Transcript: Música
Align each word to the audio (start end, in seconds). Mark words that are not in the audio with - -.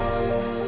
Música 0.00 0.59